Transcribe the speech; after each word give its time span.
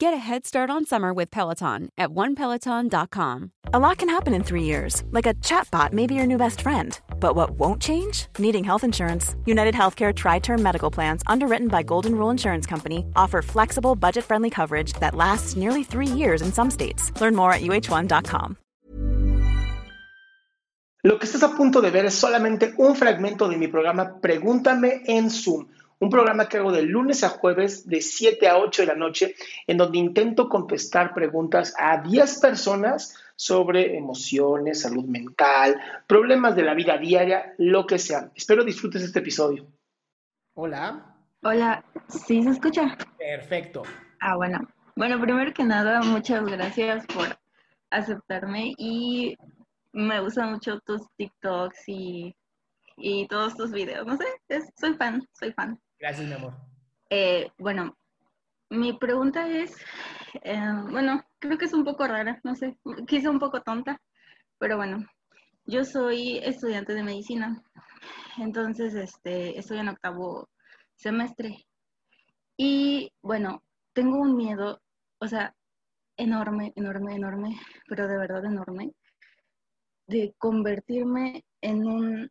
Get 0.00 0.14
a 0.14 0.16
head 0.16 0.46
start 0.46 0.70
on 0.70 0.86
summer 0.86 1.12
with 1.12 1.28
Peloton 1.28 1.88
at 1.98 2.10
onepeloton.com. 2.10 3.50
A 3.72 3.80
lot 3.80 3.98
can 3.98 4.08
happen 4.08 4.32
in 4.32 4.44
three 4.44 4.62
years, 4.62 5.02
like 5.10 5.26
a 5.26 5.34
chatbot 5.42 5.92
may 5.92 6.06
be 6.06 6.14
your 6.14 6.26
new 6.26 6.38
best 6.38 6.60
friend. 6.60 6.96
But 7.18 7.34
what 7.34 7.50
won't 7.58 7.82
change? 7.82 8.28
Needing 8.38 8.62
health 8.62 8.84
insurance. 8.84 9.34
United 9.44 9.74
Healthcare 9.74 10.14
Tri 10.14 10.38
Term 10.38 10.62
Medical 10.62 10.92
Plans, 10.92 11.22
underwritten 11.26 11.66
by 11.66 11.82
Golden 11.82 12.14
Rule 12.14 12.30
Insurance 12.30 12.64
Company, 12.64 13.06
offer 13.16 13.42
flexible, 13.42 13.96
budget 13.96 14.22
friendly 14.24 14.50
coverage 14.50 14.92
that 15.00 15.16
lasts 15.16 15.56
nearly 15.56 15.82
three 15.82 16.06
years 16.06 16.42
in 16.42 16.52
some 16.52 16.70
states. 16.70 17.10
Learn 17.20 17.34
more 17.34 17.52
at 17.52 17.62
uh1.com. 17.62 18.56
Lo 21.02 21.18
que 21.18 21.26
estás 21.26 21.42
a 21.42 21.56
punto 21.56 21.80
de 21.80 21.90
ver 21.90 22.04
es 22.04 22.14
solamente 22.14 22.72
un 22.78 22.94
fragmento 22.94 23.48
de 23.48 23.56
mi 23.56 23.66
programa 23.66 24.20
Pregúntame 24.20 25.02
en 25.06 25.28
Zoom 25.28 25.66
un 26.00 26.10
programa 26.10 26.48
que 26.48 26.58
hago 26.58 26.72
de 26.72 26.82
lunes 26.82 27.24
a 27.24 27.30
jueves 27.30 27.86
de 27.86 28.00
7 28.00 28.48
a 28.48 28.58
8 28.58 28.82
de 28.82 28.86
la 28.86 28.94
noche, 28.94 29.34
en 29.66 29.76
donde 29.76 29.98
intento 29.98 30.48
contestar 30.48 31.12
preguntas 31.12 31.74
a 31.78 32.00
10 32.02 32.38
personas 32.40 33.16
sobre 33.34 33.96
emociones, 33.96 34.82
salud 34.82 35.04
mental, 35.04 35.80
problemas 36.06 36.56
de 36.56 36.62
la 36.62 36.74
vida 36.74 36.98
diaria, 36.98 37.54
lo 37.58 37.86
que 37.86 37.98
sea. 37.98 38.30
Espero 38.34 38.64
disfrutes 38.64 39.02
este 39.02 39.20
episodio. 39.20 39.66
Hola. 40.54 41.14
Hola, 41.42 41.84
¿sí 42.08 42.42
se 42.42 42.50
escucha? 42.50 42.96
Perfecto. 43.16 43.82
Ah, 44.20 44.36
bueno. 44.36 44.58
Bueno, 44.96 45.20
primero 45.20 45.52
que 45.52 45.62
nada, 45.62 46.00
muchas 46.02 46.44
gracias 46.44 47.06
por 47.06 47.38
aceptarme 47.90 48.74
y 48.76 49.36
me 49.92 50.20
gustan 50.20 50.52
mucho 50.52 50.80
tus 50.80 51.02
TikToks 51.16 51.88
y, 51.88 52.34
y 52.96 53.28
todos 53.28 53.54
tus 53.54 53.70
videos. 53.70 54.04
No 54.04 54.16
sé, 54.16 54.24
soy 54.76 54.94
fan, 54.94 55.24
soy 55.32 55.52
fan. 55.52 55.78
Gracias, 55.98 56.28
mi 56.28 56.34
amor. 56.34 56.54
Eh, 57.10 57.50
bueno, 57.58 57.96
mi 58.70 58.92
pregunta 58.92 59.48
es, 59.48 59.74
eh, 60.42 60.60
bueno, 60.90 61.24
creo 61.38 61.58
que 61.58 61.64
es 61.64 61.72
un 61.72 61.84
poco 61.84 62.06
rara, 62.06 62.38
no 62.44 62.54
sé, 62.54 62.78
quizá 63.06 63.30
un 63.30 63.40
poco 63.40 63.62
tonta, 63.62 64.00
pero 64.58 64.76
bueno, 64.76 65.04
yo 65.64 65.84
soy 65.84 66.38
estudiante 66.38 66.94
de 66.94 67.02
medicina, 67.02 67.62
entonces 68.38 68.94
este, 68.94 69.58
estoy 69.58 69.78
en 69.78 69.88
octavo 69.88 70.48
semestre 70.94 71.66
y 72.56 73.12
bueno, 73.22 73.62
tengo 73.92 74.18
un 74.18 74.36
miedo, 74.36 74.80
o 75.18 75.26
sea, 75.26 75.54
enorme, 76.16 76.72
enorme, 76.76 77.14
enorme, 77.16 77.60
pero 77.88 78.06
de 78.06 78.18
verdad 78.18 78.44
enorme, 78.44 78.92
de 80.06 80.34
convertirme 80.38 81.44
en 81.60 81.86
un, 81.86 82.30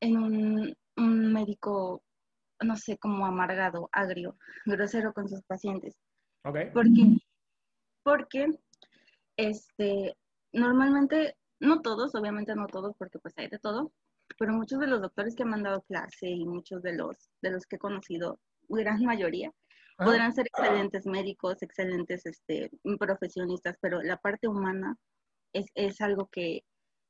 en 0.00 0.16
un, 0.18 0.76
un 0.96 1.32
médico 1.32 2.02
no 2.62 2.76
sé, 2.76 2.98
como 2.98 3.26
amargado, 3.26 3.88
agrio, 3.92 4.36
grosero 4.66 5.12
con 5.12 5.28
sus 5.28 5.42
pacientes. 5.42 5.96
Ok. 6.44 6.72
¿Por 6.72 6.84
qué? 6.92 7.16
Porque, 8.02 8.46
este, 9.36 10.16
normalmente, 10.52 11.36
no 11.60 11.80
todos, 11.82 12.14
obviamente 12.14 12.54
no 12.54 12.66
todos, 12.66 12.94
porque 12.96 13.18
pues 13.18 13.34
hay 13.36 13.48
de 13.48 13.58
todo, 13.58 13.92
pero 14.38 14.52
muchos 14.52 14.78
de 14.80 14.86
los 14.86 15.00
doctores 15.00 15.34
que 15.34 15.44
me 15.44 15.54
han 15.54 15.62
dado 15.62 15.82
clase 15.82 16.28
y 16.28 16.44
muchos 16.44 16.82
de 16.82 16.94
los, 16.94 17.16
de 17.42 17.50
los 17.50 17.66
que 17.66 17.76
he 17.76 17.78
conocido, 17.78 18.40
gran 18.68 19.02
mayoría, 19.04 19.52
podrán 19.96 20.32
ser 20.32 20.46
excelentes 20.46 21.06
médicos, 21.06 21.62
excelentes 21.62 22.24
este, 22.26 22.70
profesionistas, 22.98 23.76
pero 23.80 24.00
la 24.02 24.16
parte 24.16 24.46
humana 24.46 24.96
es, 25.52 25.66
es 25.74 26.00
algo 26.00 26.28
que, 26.30 26.62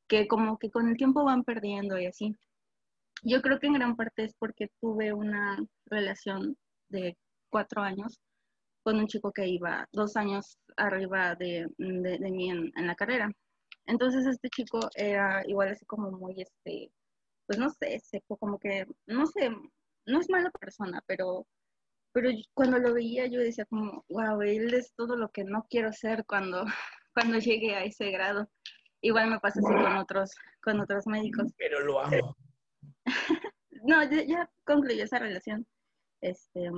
que 0.09 0.27
como 0.27 0.59
que 0.59 0.71
con 0.71 0.89
el 0.89 0.97
tiempo 0.97 1.25
van 1.25 1.45
perdiendo 1.45 1.99
y 1.99 2.07
así. 2.07 2.35
Yo 3.23 3.43
creo 3.43 3.59
que 3.59 3.67
en 3.67 3.75
gran 3.75 3.97
parte 3.97 4.25
es 4.25 4.35
porque 4.39 4.71
tuve 4.81 5.13
una 5.13 5.59
relación 5.87 6.57
de 6.89 7.17
cuatro 7.51 7.83
años 7.83 8.21
con 8.83 8.97
un 8.97 9.07
chico 9.07 9.33
que 9.33 9.47
iba 9.47 9.87
dos 9.93 10.17
años 10.17 10.59
arriba 10.77 11.35
de, 11.35 11.67
de, 11.77 12.31
mí 12.31 12.51
en, 12.51 12.87
la 12.87 12.95
carrera. 12.95 13.31
Entonces 13.87 14.27
este 14.27 14.49
chico 14.49 14.81
era 14.95 15.43
igual 15.47 15.69
así 15.71 15.85
como 15.85 16.11
muy, 16.11 16.41
este, 16.41 16.91
pues 17.47 17.59
no 17.59 17.71
sé, 17.71 17.99
seco, 18.01 18.37
como 18.37 18.59
que, 18.59 18.87
no 19.07 19.27
sé, 19.27 19.51
no 20.07 20.21
es 20.21 20.31
mala 20.31 20.51
persona, 20.51 21.03
pero, 21.07 21.47
pero 22.13 22.31
cuando 22.55 22.79
lo 22.79 22.95
veía 22.95 23.27
yo 23.27 23.41
decía 23.41 23.67
como, 23.67 24.05
wow, 24.09 24.41
él 24.43 24.73
es 24.75 24.93
todo 24.95 25.17
lo 25.17 25.31
que 25.31 25.45
no 25.45 25.67
quiero 25.69 25.93
ser 25.93 26.25
cuando, 26.27 26.65
cuando 27.15 27.39
llegue 27.39 27.75
a 27.75 27.85
ese 27.85 28.11
grado. 28.11 28.49
Igual 29.01 29.31
me 29.31 29.39
pasa 29.39 29.61
así 29.61 29.75
con 29.75 29.97
otros, 29.97 30.35
con 30.63 30.81
otros 30.81 31.07
médicos. 31.07 31.53
Pero 31.57 31.81
lo 31.85 32.01
amo. 32.01 32.37
no, 33.83 34.03
ya, 34.05 34.51
concluyó 34.65 35.05
esa 35.05 35.19
relación. 35.19 35.67
Este, 36.21 36.71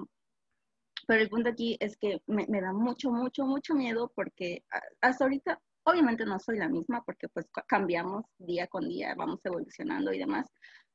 pero 1.06 1.22
el 1.22 1.28
punto 1.28 1.50
aquí 1.50 1.76
es 1.80 1.96
que 1.96 2.22
me, 2.26 2.46
da 2.60 2.72
mucho, 2.72 3.10
mucho, 3.10 3.44
mucho 3.44 3.74
miedo 3.74 4.12
porque 4.14 4.64
hasta 5.00 5.24
ahorita, 5.24 5.60
obviamente 5.84 6.24
no 6.24 6.38
soy 6.38 6.58
la 6.58 6.68
misma 6.68 7.02
porque 7.04 7.28
pues 7.28 7.46
cambiamos 7.66 8.24
día 8.38 8.66
con 8.66 8.88
día, 8.88 9.14
vamos 9.16 9.40
evolucionando 9.44 10.12
y 10.12 10.18
demás, 10.18 10.46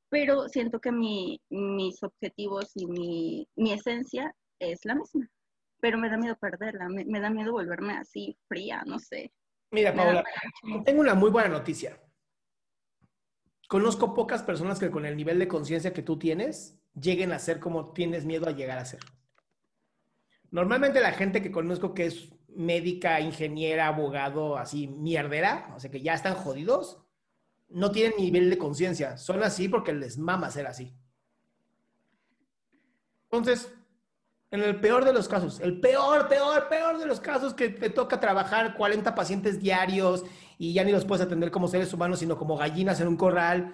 pero 0.09 0.47
siento 0.47 0.79
que 0.79 0.91
mi, 0.91 1.41
mis 1.49 2.01
objetivos 2.03 2.71
y 2.75 2.85
mi, 2.87 3.47
mi, 3.55 3.73
esencia 3.73 4.33
es 4.59 4.85
la 4.85 4.95
misma. 4.95 5.27
Pero 5.81 5.97
me 5.97 6.09
da 6.09 6.17
miedo 6.17 6.37
perderla, 6.37 6.87
me, 6.87 7.03
me 7.05 7.19
da 7.19 7.29
miedo 7.29 7.51
volverme 7.51 7.97
así 7.97 8.37
fría, 8.47 8.83
no 8.85 8.99
sé. 8.99 9.33
Mira, 9.71 9.93
Paula, 9.93 10.23
tengo 10.85 11.01
una 11.01 11.15
muy 11.15 11.29
buena 11.29 11.49
noticia. 11.49 11.99
Conozco 13.67 14.13
pocas 14.13 14.43
personas 14.43 14.79
que 14.79 14.91
con 14.91 15.05
el 15.05 15.17
nivel 15.17 15.39
de 15.39 15.47
conciencia 15.47 15.93
que 15.93 16.03
tú 16.03 16.19
tienes 16.19 16.79
lleguen 16.99 17.31
a 17.31 17.39
ser 17.39 17.59
como 17.59 17.93
tienes 17.93 18.25
miedo 18.25 18.47
a 18.47 18.51
llegar 18.51 18.77
a 18.77 18.85
ser. 18.85 18.99
Normalmente 20.51 21.01
la 21.01 21.11
gente 21.11 21.41
que 21.41 21.51
conozco 21.51 21.93
que 21.93 22.05
es 22.05 22.29
médica, 22.47 23.19
ingeniera, 23.19 23.87
abogado, 23.87 24.57
así 24.57 24.87
mierdera, 24.87 25.73
o 25.75 25.79
sea 25.79 25.91
que 25.91 26.01
ya 26.01 26.13
están 26.13 26.35
jodidos, 26.35 27.01
no 27.69 27.91
tienen 27.91 28.17
nivel 28.17 28.49
de 28.49 28.57
conciencia. 28.57 29.17
Son 29.17 29.43
así 29.43 29.67
porque 29.67 29.93
les 29.93 30.17
mama 30.17 30.51
ser 30.51 30.67
así. 30.67 30.95
Entonces, 33.25 33.73
en 34.55 34.63
el 34.63 34.79
peor 34.79 35.05
de 35.05 35.13
los 35.13 35.27
casos, 35.27 35.59
el 35.59 35.79
peor, 35.79 36.27
peor, 36.27 36.67
peor 36.67 36.97
de 36.97 37.05
los 37.05 37.19
casos 37.19 37.53
que 37.53 37.69
te 37.69 37.89
toca 37.89 38.19
trabajar 38.19 38.75
40 38.75 39.13
pacientes 39.13 39.59
diarios 39.59 40.23
y 40.57 40.73
ya 40.73 40.83
ni 40.83 40.91
los 40.91 41.05
puedes 41.05 41.25
atender 41.25 41.51
como 41.51 41.67
seres 41.67 41.93
humanos, 41.93 42.19
sino 42.19 42.37
como 42.37 42.57
gallinas 42.57 42.99
en 43.01 43.07
un 43.07 43.17
corral, 43.17 43.73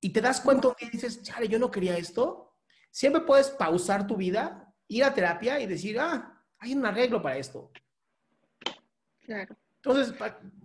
y 0.00 0.10
te 0.10 0.20
das 0.20 0.40
cuenta 0.40 0.74
y 0.80 0.90
dices, 0.90 1.22
chale, 1.22 1.48
yo 1.48 1.58
no 1.58 1.70
quería 1.70 1.96
esto, 1.96 2.56
siempre 2.90 3.22
puedes 3.22 3.50
pausar 3.50 4.06
tu 4.06 4.16
vida, 4.16 4.74
ir 4.88 5.04
a 5.04 5.12
terapia 5.12 5.60
y 5.60 5.66
decir, 5.66 5.98
ah, 6.00 6.44
hay 6.58 6.74
un 6.74 6.86
arreglo 6.86 7.20
para 7.20 7.36
esto. 7.36 7.70
Claro. 9.24 9.56
Entonces, 9.76 10.14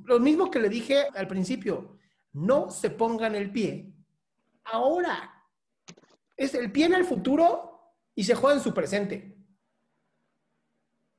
lo 0.03 0.19
mismo 0.19 0.49
que 0.49 0.59
le 0.59 0.69
dije 0.69 1.07
al 1.15 1.27
principio, 1.27 1.97
no 2.31 2.69
se 2.69 2.89
pongan 2.89 3.35
el 3.35 3.51
pie 3.51 3.93
ahora. 4.65 5.31
Es 6.35 6.53
el 6.55 6.71
pie 6.71 6.85
en 6.85 6.95
el 6.95 7.05
futuro 7.05 7.72
y 8.15 8.23
se 8.23 8.35
juega 8.35 8.57
en 8.57 8.63
su 8.63 8.73
presente. 8.73 9.37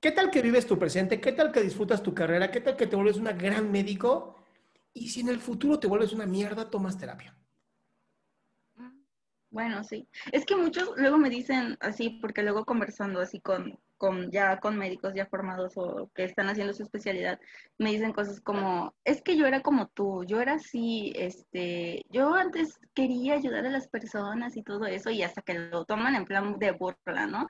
¿Qué 0.00 0.12
tal 0.12 0.30
que 0.30 0.42
vives 0.42 0.66
tu 0.66 0.78
presente? 0.78 1.20
¿Qué 1.20 1.32
tal 1.32 1.50
que 1.50 1.62
disfrutas 1.62 2.02
tu 2.02 2.14
carrera? 2.14 2.50
¿Qué 2.50 2.60
tal 2.60 2.76
que 2.76 2.86
te 2.86 2.94
vuelves 2.94 3.16
un 3.16 3.24
gran 3.24 3.72
médico? 3.72 4.36
Y 4.92 5.08
si 5.08 5.20
en 5.20 5.28
el 5.28 5.40
futuro 5.40 5.78
te 5.78 5.86
vuelves 5.86 6.12
una 6.12 6.26
mierda, 6.26 6.70
tomas 6.70 6.98
terapia. 6.98 7.34
Bueno, 9.50 9.82
sí. 9.84 10.08
Es 10.32 10.44
que 10.44 10.56
muchos 10.56 10.90
luego 10.96 11.16
me 11.16 11.30
dicen 11.30 11.78
así, 11.80 12.10
porque 12.20 12.42
luego 12.42 12.64
conversando 12.64 13.20
así 13.20 13.40
con, 13.40 13.78
con 14.04 14.30
ya 14.30 14.60
con 14.60 14.76
médicos 14.76 15.14
ya 15.14 15.24
formados 15.24 15.72
o 15.76 16.10
que 16.14 16.24
están 16.24 16.50
haciendo 16.50 16.74
su 16.74 16.82
especialidad, 16.82 17.40
me 17.78 17.90
dicen 17.90 18.12
cosas 18.12 18.38
como, 18.42 18.94
es 19.02 19.22
que 19.22 19.34
yo 19.34 19.46
era 19.46 19.62
como 19.62 19.88
tú, 19.88 20.24
yo 20.26 20.42
era 20.42 20.54
así, 20.54 21.14
este, 21.16 22.04
yo 22.10 22.34
antes 22.34 22.78
quería 22.92 23.32
ayudar 23.32 23.64
a 23.64 23.70
las 23.70 23.88
personas 23.88 24.58
y 24.58 24.62
todo 24.62 24.84
eso, 24.84 25.08
y 25.08 25.22
hasta 25.22 25.40
que 25.40 25.54
lo 25.54 25.86
toman 25.86 26.16
en 26.16 26.26
plan 26.26 26.58
de 26.58 26.72
burla, 26.72 27.26
¿no? 27.26 27.48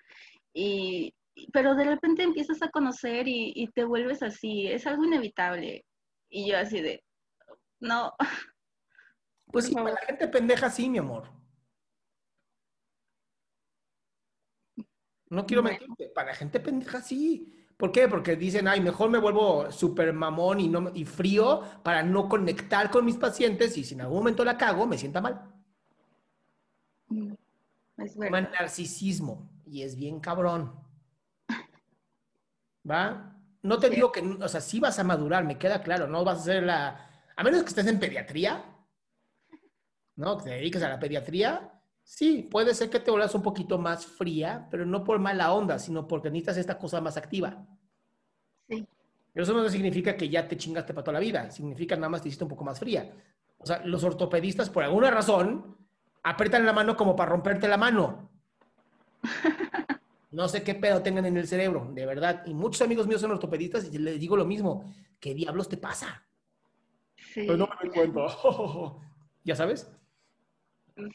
Y, 0.53 1.13
pero 1.53 1.75
de 1.75 1.87
repente 1.87 2.23
empiezas 2.23 2.63
a 2.63 2.71
conocer 2.71 3.27
y, 3.27 3.69
te 3.75 3.83
vuelves 3.83 4.23
así, 4.23 4.69
es 4.69 4.87
algo 4.87 5.05
inevitable. 5.05 5.85
Y 6.29 6.49
yo 6.49 6.57
así 6.57 6.81
de, 6.81 7.03
no. 7.81 8.13
Pues 9.47 9.67
sí, 9.67 9.75
la 9.75 9.97
gente 10.07 10.29
pendeja 10.29 10.71
sí, 10.71 10.89
mi 10.89 10.99
amor. 10.99 11.31
No 15.35 15.47
quiero 15.47 15.63
mentirte, 15.63 16.09
para 16.15 16.29
la 16.29 16.35
gente 16.35 16.61
pendeja 16.61 17.01
sí. 17.01 17.53
¿Por 17.77 17.91
qué? 17.93 18.09
Porque 18.09 18.37
dicen, 18.37 18.69
ay, 18.69 18.81
mejor 18.81 19.11
me 19.11 19.19
vuelvo 19.19 19.71
súper 19.73 20.13
mamón 20.13 20.61
y, 20.61 20.69
no, 20.69 20.91
y 20.95 21.05
frío 21.05 21.63
para 21.83 22.03
no 22.03 22.29
conectar 22.29 22.91
con 22.91 23.05
mis 23.05 23.17
pacientes 23.17 23.77
y 23.77 23.85
si 23.85 23.95
en 23.95 24.03
algún 24.03 24.19
momento 24.19 24.45
la 24.45 24.57
cago, 24.57 24.87
me 24.87 24.97
sienta 24.99 25.21
mal. 25.21 25.43
Mm, 27.09 27.33
Es 27.99 28.17
narcisismo 28.17 29.51
y 29.67 29.83
es 29.83 29.97
bien 29.97 30.21
cabrón. 30.21 30.73
¿Va? 32.91 33.37
No 33.63 33.79
te 33.79 33.89
digo 33.91 34.13
que, 34.13 34.21
o 34.21 34.49
sea, 34.49 34.61
sí 34.61 34.79
vas 34.81 34.99
a 34.99 35.05
madurar, 35.05 35.45
me 35.45 35.59
queda 35.59 35.83
claro, 35.83 36.07
no 36.07 36.25
vas 36.25 36.41
a 36.41 36.45
ser 36.45 36.63
la... 36.65 37.09
A 37.37 37.43
menos 37.43 37.63
que 37.63 37.69
estés 37.71 37.87
en 37.87 37.99
pediatría, 37.99 38.63
¿no? 40.17 40.37
Que 40.39 40.45
te 40.45 40.51
dediques 40.51 40.83
a 40.83 40.89
la 40.89 40.99
pediatría, 40.99 41.74
sí, 42.05 42.49
puede 42.51 42.75
ser 42.75 42.91
que 42.91 43.01
te 43.01 43.11
vuelvas 43.11 43.35
un 43.35 43.43
poquito 43.43 43.79
más 43.79 44.07
fría, 44.07 44.69
pero 44.71 44.87
no 44.87 45.03
por 45.03 45.19
mala 45.19 45.53
onda, 45.53 45.79
sino 45.79 46.07
porque 46.07 46.31
necesitas 46.31 46.59
esta 46.59 46.79
cosa 46.79 47.01
más 47.01 47.17
activa. 47.17 47.67
Sí. 48.69 48.87
Pero 49.33 49.45
eso 49.45 49.53
no 49.53 49.69
significa 49.69 50.17
que 50.17 50.29
ya 50.29 50.47
te 50.47 50.57
chingaste 50.57 50.95
para 50.95 51.05
toda 51.05 51.15
la 51.15 51.21
vida, 51.21 51.51
significa 51.51 51.97
nada 51.97 52.11
más 52.11 52.23
te 52.23 52.29
hiciste 52.29 52.45
un 52.45 52.51
poco 52.51 52.65
más 52.65 52.79
fría. 52.79 53.13
O 53.59 53.67
sea, 53.67 53.85
los 53.85 54.05
ortopedistas, 54.05 54.71
por 54.71 54.85
alguna 54.85 55.11
razón, 55.11 55.77
apretan 56.23 56.65
la 56.65 56.73
mano 56.73 56.97
como 56.97 57.17
para 57.17 57.33
romperte 57.33 57.67
la 57.67 57.77
mano. 57.77 58.31
No 60.35 60.49
sé 60.49 60.65
qué 60.65 60.75
pedo 60.75 61.01
tengan 61.01 61.27
en 61.27 61.37
el 61.37 61.47
cerebro, 61.47 61.89
de 61.93 62.05
verdad. 62.07 62.43
Y 62.45 62.55
muchos 62.55 62.83
amigos 62.83 63.07
míos 63.07 63.21
son 63.21 63.31
ortopedistas 63.31 63.85
y 63.85 63.99
les 63.99 64.19
digo 64.19 64.37
lo 64.37 64.45
mismo. 64.45 64.93
¿Qué 65.21 65.33
diablos 65.33 65.69
te 65.69 65.77
pasa? 65.77 66.27
Sí. 67.15 67.45
Pues 67.47 67.57
no 67.57 67.69
me 67.69 67.89
doy 67.89 67.91
cuenta. 67.91 68.27
¿Ya 69.45 69.55
sabes? 69.55 69.89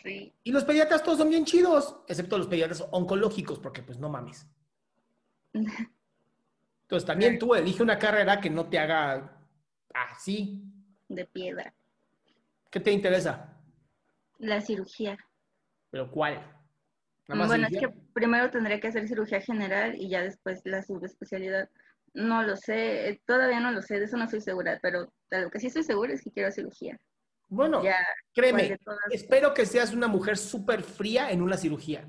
Sí. 0.04 0.34
Y 0.44 0.52
los 0.52 0.66
pediatras 0.66 1.04
todos 1.04 1.20
son 1.20 1.30
bien 1.30 1.46
chidos, 1.46 2.02
excepto 2.08 2.38
los 2.38 2.48
pediatras 2.48 2.86
oncológicos, 2.92 3.60
porque 3.60 3.81
pues 3.81 3.98
no 3.98 4.10
mames. 4.10 4.46
Entonces 6.90 7.06
también 7.06 7.38
tú 7.38 7.54
elige 7.54 7.84
una 7.84 8.00
carrera 8.00 8.42
que 8.42 8.50
no 8.50 8.68
te 8.68 8.80
haga 8.80 9.38
así. 9.94 10.62
De 11.08 11.26
piedra. 11.26 11.74
¿Qué 12.70 12.80
te 12.80 12.92
interesa? 12.92 13.58
La 14.40 14.60
cirugía. 14.60 15.18
¿Pero 15.92 16.10
cuál? 16.10 16.36
¿Nada 17.28 17.40
más 17.40 17.48
Bueno, 17.48 17.68
es 17.70 17.80
que 17.80 17.90
primero 18.14 18.50
tendría 18.50 18.80
que 18.80 18.88
hacer 18.88 19.08
cirugía 19.08 19.40
general 19.40 19.96
y 19.96 20.10
ya 20.10 20.24
después 20.24 20.62
la 20.66 20.82
subespecialidad. 20.82 21.70
No 22.14 22.42
lo 22.42 22.56
sé, 22.56 23.10
eh, 23.10 23.22
todavía 23.25 23.60
no 23.60 23.72
lo 23.72 23.84
sé, 23.84 24.00
de 24.00 24.06
eso 24.06 24.18
no 24.18 24.24
estoy 24.24 24.42
segura, 24.42 24.80
pero 24.82 25.14
de 25.30 25.42
lo 25.42 25.52
que 25.52 25.60
sí 25.60 25.68
estoy 25.68 25.84
segura 25.84 26.14
es 26.14 26.24
que 26.24 26.32
quiero 26.32 26.52
cirugía. 26.52 27.00
Bueno, 27.50 27.84
Ya, 27.84 27.98
créeme, 28.34 28.60
¿cuál 28.60 28.69
de 28.69 28.78
todas? 28.78 29.00
espero 29.12 29.54
que 29.54 29.66
seas 29.66 29.94
una 29.94 30.07
mujer 30.07 30.38
súper 30.38 30.84
fría 30.84 31.31
en 31.31 31.42
una 31.42 31.57
cirugía. 31.57 32.07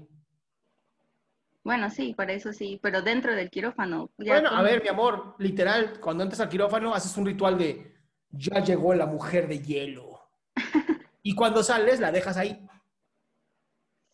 Bueno, 1.62 1.90
sí, 1.90 2.14
para 2.14 2.32
eso 2.32 2.52
sí, 2.52 2.78
pero 2.82 3.02
dentro 3.02 3.34
del 3.34 3.50
quirófano. 3.50 4.10
ya 4.18 4.32
Bueno, 4.34 4.50
a 4.50 4.62
ver, 4.62 4.82
mi 4.82 4.88
amor, 4.88 5.34
literal, 5.38 6.00
cuando 6.00 6.22
entras 6.24 6.40
al 6.40 6.48
quirófano 6.48 6.94
haces 6.94 7.16
un 7.16 7.26
ritual 7.26 7.58
de 7.58 7.94
ya 8.30 8.60
llegó 8.62 8.94
la 8.94 9.06
mujer 9.06 9.48
de 9.48 9.60
hielo. 9.60 10.30
Y 11.22 11.34
cuando 11.34 11.62
sales 11.62 12.00
la 12.00 12.10
dejas 12.10 12.38
ahí, 12.38 12.66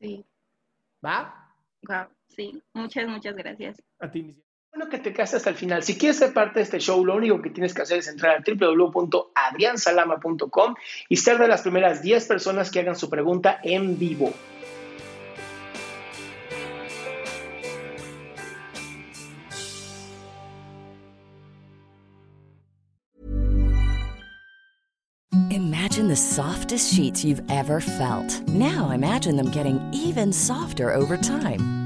Sí, 0.00 0.26
¿va? 1.04 1.54
guau, 1.82 2.08
sí, 2.28 2.62
muchas, 2.74 3.06
muchas 3.08 3.34
gracias. 3.36 3.82
A 4.00 4.10
ti. 4.10 4.42
Bueno 4.76 4.90
que 4.90 4.98
te 4.98 5.14
quedaste 5.14 5.38
hasta 5.38 5.48
el 5.48 5.56
final. 5.56 5.82
Si 5.82 5.96
quieres 5.96 6.18
ser 6.18 6.34
parte 6.34 6.58
de 6.58 6.64
este 6.64 6.78
show, 6.80 7.02
lo 7.02 7.16
único 7.16 7.40
que 7.40 7.48
tienes 7.48 7.72
que 7.72 7.80
hacer 7.80 8.00
es 8.00 8.08
entrar 8.08 8.36
a 8.36 8.42
www.adriansalama.com 8.46 10.74
y 11.08 11.16
ser 11.16 11.38
de 11.38 11.48
las 11.48 11.62
primeras 11.62 12.02
10 12.02 12.26
personas 12.26 12.70
que 12.70 12.80
hagan 12.80 12.94
su 12.94 13.08
pregunta 13.08 13.58
en 13.62 13.98
vivo. 13.98 14.34
Imagine 25.50 26.08
the 26.08 26.16
softest 26.16 26.92
sheets 26.92 27.24
you've 27.24 27.40
ever 27.48 27.80
felt. 27.80 28.46
Now 28.48 28.90
imagine 28.90 29.38
them 29.38 29.50
getting 29.50 29.80
even 29.94 30.34
softer 30.34 30.92
over 30.92 31.16
time. 31.16 31.85